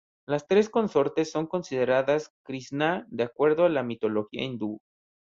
[0.27, 4.79] Las tres consortes son consideradas Krisná de acuerdo a la mitología hindú.